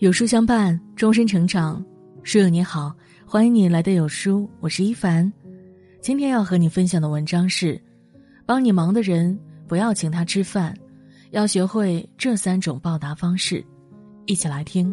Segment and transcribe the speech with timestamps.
[0.00, 1.84] 有书相伴，终身成长。
[2.22, 2.90] 书友你好，
[3.26, 5.30] 欢迎你来到有书，我是一凡。
[6.00, 7.78] 今天要和你分享的文章是：
[8.46, 10.74] 帮你忙的人不要请他吃饭，
[11.32, 13.62] 要学会这三种报答方式。
[14.24, 14.90] 一起来听。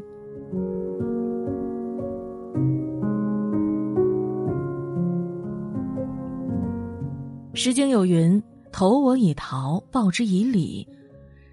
[7.54, 8.44] 诗经有云
[8.74, 10.86] ：“投我以桃，报之以李。”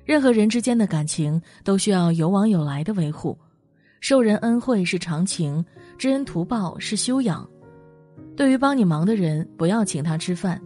[0.04, 3.38] 任何人之间的感情都需要有往有来的维护，
[4.04, 5.64] 受人恩惠是常情，
[5.96, 7.48] 知恩图报是修养。
[8.36, 10.60] 对于帮你忙的人，不要请他吃饭，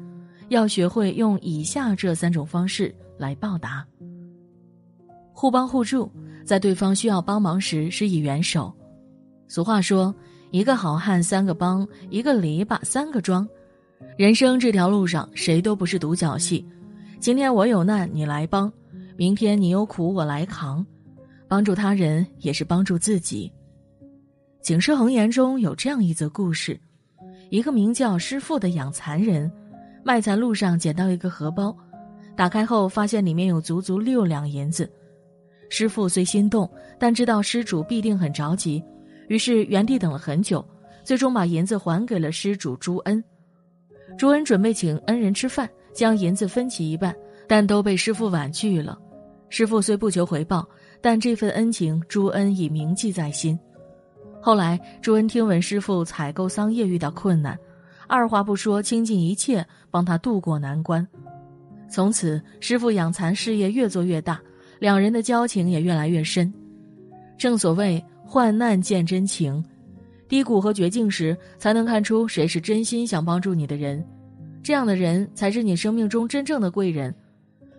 [0.48, 3.87] 要学会用以下这三种方式来报答：
[5.33, 6.11] 互帮互助，
[6.45, 8.74] 在对方需要帮忙时施以援手。
[9.47, 10.12] 俗话说
[10.50, 13.48] ：“一个好汉三个帮，一个篱笆三个桩。”
[14.19, 16.66] 人生这条路上，谁都不是独角戏。
[17.20, 18.73] 今天我有难，你来帮。
[19.16, 20.84] 明天你有苦我来扛，
[21.48, 23.50] 帮助他人也是帮助自己。
[24.61, 26.78] 《警世恒言》中有这样一则故事：
[27.50, 29.50] 一个名叫师傅的养蚕人，
[30.05, 31.75] 卖蚕路上捡到一个荷包，
[32.36, 34.89] 打开后发现里面有足足六两银子。
[35.70, 38.83] 师傅虽心动，但知道施主必定很着急，
[39.28, 40.62] 于是原地等了很久，
[41.03, 43.23] 最终把银子还给了施主朱恩。
[44.19, 47.14] 朱恩准备请恩人吃饭，将银子分其一半，
[47.47, 48.98] 但都被师傅婉拒了。
[49.51, 50.69] 师傅虽不求回报，
[51.01, 53.59] 但这份恩情朱恩已铭记在心。
[54.41, 57.59] 后来朱恩听闻师傅采购桑叶遇到困难，
[58.07, 61.07] 二话不说倾尽一切帮他渡过难关。
[61.91, 64.41] 从此师傅养蚕事业越做越大，
[64.79, 66.53] 两人的交情也越来越深。
[67.39, 69.65] 正所谓患难见真情，
[70.29, 74.05] 低谷和绝境时才能看出谁是真心想帮助你的人，
[74.63, 77.15] 这样的人才是你生命中真正的贵人。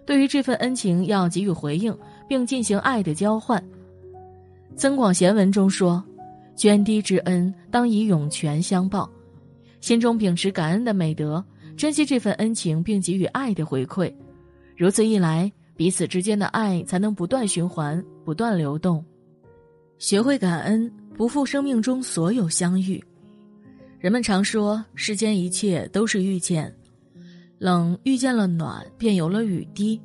[0.09, 1.95] 对于这份恩情，要给予回应，
[2.27, 3.61] 并进行爱的交换。
[4.75, 6.03] 《增广贤文》中说
[6.57, 9.07] ：“涓滴之恩，当以涌泉相报。”
[9.81, 11.45] 心中秉持感恩的美德，
[11.77, 14.11] 珍惜这份恩情，并给予爱的回馈。
[14.75, 19.05] 如此一来，彼此之间的爱才能不断循环，不断流动。
[19.99, 22.99] 学会感恩，不负生命中所有相遇。
[23.99, 26.75] 人们常说，世间一切都是遇见。
[27.59, 29.99] 冷遇见了暖，便有了雨滴；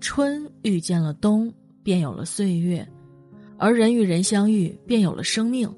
[0.00, 1.52] 春遇见了冬，
[1.84, 2.84] 便有了岁月；
[3.56, 5.72] 而人与人相遇，便有了生命。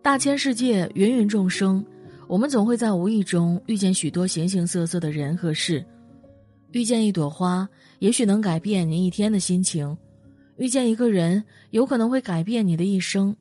[0.00, 1.84] 大千世界，芸芸众生，
[2.28, 5.84] 我们总会在无意中遇见许多形形色色的人和事。
[6.70, 7.68] 遇见一朵花，
[7.98, 9.92] 也许能改变你一天的心情；
[10.56, 13.36] 遇见一个人，有可能会改变你的一生。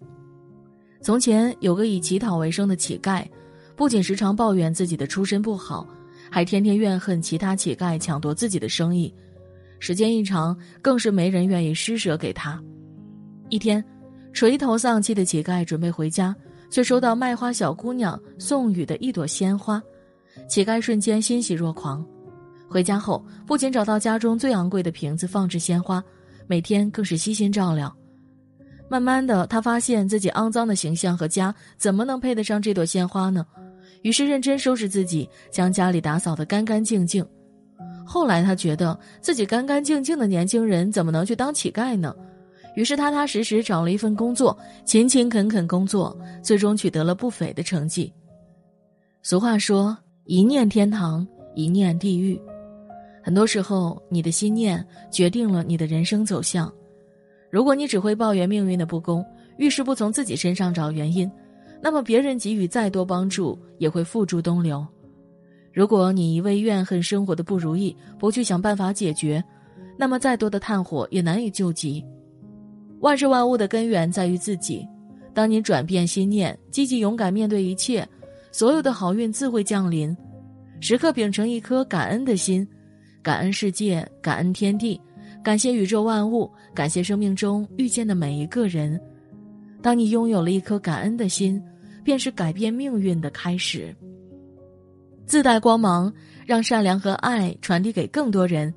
[0.99, 3.23] 从前有个以乞讨为生的乞丐，
[3.75, 5.87] 不仅时常抱怨自己的出身不好。
[6.33, 9.13] 还天天怨恨其他乞丐抢夺自己的生意，
[9.79, 12.57] 时间一长，更是没人愿意施舍给他。
[13.49, 13.83] 一天，
[14.31, 16.33] 垂头丧气的乞丐准备回家，
[16.69, 19.83] 却收到卖花小姑娘送予的一朵鲜花，
[20.47, 22.03] 乞丐瞬间欣喜若狂。
[22.69, 26.01] 回家后，不仅找到家中最昂贵的瓶子放置鲜花，
[26.47, 27.93] 每天更是悉心照料。
[28.87, 33.45] 慢慢的，他发现自己肮脏的形象和家怎么能配得上这朵鲜花呢？
[34.01, 37.25] 于是认真收拾自己，将家里打扫得干干净净。
[38.05, 42.15] 后来他觉得自己干干净净的年轻人怎么能去当乞丐呢？
[42.75, 48.11] 于是踏踏实实找了一份工作，勤勤恳恳工作，最终取得了不菲的成绩。
[49.23, 52.41] 俗话说：“一念天堂，一念地狱。”
[53.23, 56.73] 很多时候，你的心念决定了你的人生走向。
[57.49, 59.23] 如果你只会抱怨命运的不公，
[59.57, 61.29] 遇事不从自己身上找原因。
[61.83, 64.85] 那么别人给予再多帮助，也会付诸东流。
[65.73, 69.43] 如果你一味怨恨生活的不如意，不去想办法解决，
[69.97, 72.05] 那么再多的炭火也难以救急。
[72.99, 74.87] 万事万物的根源在于自己。
[75.33, 78.07] 当你转变心念，积极勇敢面对一切，
[78.51, 80.15] 所有的好运自会降临。
[80.81, 82.67] 时刻秉承一颗感恩的心，
[83.23, 84.99] 感恩世界，感恩天地，
[85.41, 88.99] 感谢宇宙万物，感谢生命中遇见的每一个人。
[89.81, 91.59] 当你拥有了一颗感恩的心。
[92.03, 93.95] 便是改变命运的开始。
[95.25, 96.11] 自带光芒，
[96.45, 98.73] 让善良和爱传递给更多人。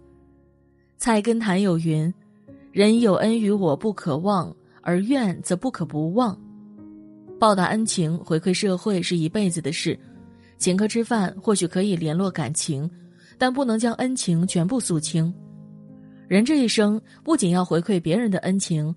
[0.97, 2.12] 菜根谭有云
[2.71, 6.38] ：“人有恩于我不可忘，而怨则不可不忘。”
[7.41, 9.99] 报答恩情、回馈社会是一辈子的事。
[10.56, 12.88] 请客吃饭或许可以联络感情，
[13.37, 15.35] 但不能将恩情全部诉清。
[16.29, 18.94] 人这一生不仅要回馈别人的恩情，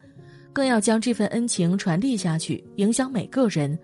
[0.53, 3.77] 更要将这份恩情传递下去，影响每个人。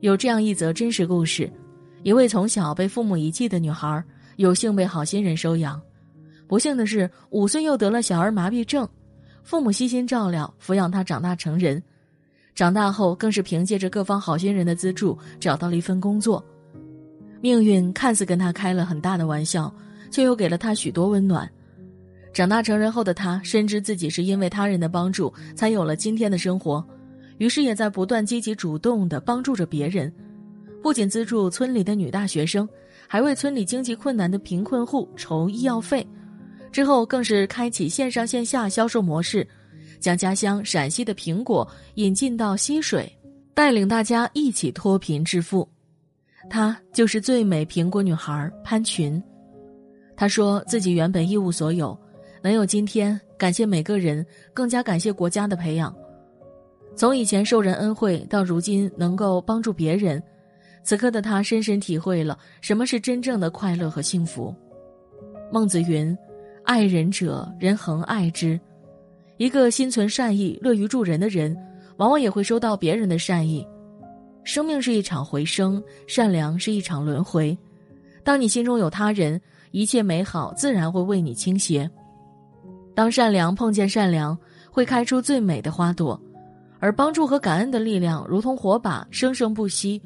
[0.00, 1.50] 有这样一则真实故事：
[2.02, 4.02] 一位从小被父母遗弃的女孩，
[4.36, 5.80] 有幸被好心人收养。
[6.46, 8.86] 不幸的是，五岁又得了小儿麻痹症，
[9.42, 11.82] 父母悉心照料，抚养她长大成人。
[12.54, 16.44] 长大后，更是凭借着各方好心人的资助，找到了一份工作。
[17.40, 19.72] 命运看似跟他开了很大的玩笑，
[20.10, 21.50] 却又给了他许多温暖。
[22.32, 26.86] 长大成人后的他，深知自己是因为他人的帮助，才有了今天的生活，
[27.38, 30.12] 于是也在不断积极主动地帮助着别人。
[30.82, 32.68] 不仅资助村里的女大学生，
[33.08, 36.06] 还为村里经济困难的贫困户筹医药费。
[36.70, 39.46] 之后更是开启线上线下销售模式，
[39.98, 43.10] 将家乡陕西的苹果引进到溪水，
[43.54, 45.66] 带领大家一起脱贫致富。
[46.48, 49.20] 她就是最美苹果女孩潘群。
[50.16, 51.98] 她说自己原本一无所有。
[52.42, 54.24] 能有今天，感谢每个人，
[54.54, 55.92] 更加感谢国家的培养。
[56.96, 60.20] 从以前受人恩惠，到如今能够帮助别人，
[60.82, 64.54] 此刻的他深深体会了什么是真正的快乐和幸福。
[65.52, 66.16] 孟子云
[66.64, 68.58] ：“爱人者，人恒爱之。”
[69.36, 71.54] 一个心存善意、乐于助人的人，
[71.98, 73.66] 往往也会收到别人的善意。
[74.42, 77.56] 生命是一场回声，善良是一场轮回。
[78.24, 79.38] 当你心中有他人，
[79.70, 81.88] 一切美好自然会为你倾斜。
[82.94, 84.36] 当善良碰见善良，
[84.70, 86.18] 会开出最美的花朵，
[86.78, 90.00] 而帮助和感恩的力量如同火把，生生不息，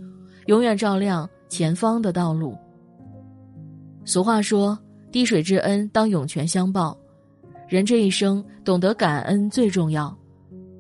[0.47, 2.57] 永远照亮前方的道路。
[4.05, 4.79] 俗话说
[5.13, 6.97] ：“滴水之恩，当涌泉相报。”
[7.69, 10.17] 人这一生，懂得感恩最重要。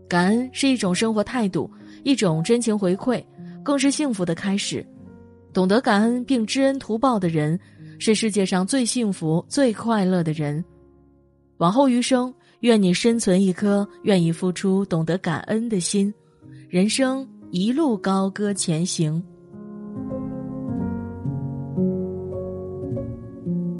[0.08, 1.70] 感恩是一种生活态度，
[2.02, 3.24] 一种真情回馈，
[3.62, 4.84] 更是幸福的开始。
[5.52, 7.58] 懂得感恩并知恩图报的人，
[7.98, 10.64] 是世界上最幸福、最快乐的人。
[11.58, 16.12] 往后余生，愿你深存一颗愿意付出、懂得感恩的心，
[16.68, 19.22] 人生一路高歌前行。